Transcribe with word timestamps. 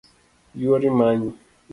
Yuori 0.61 0.89
manyi 0.97 1.29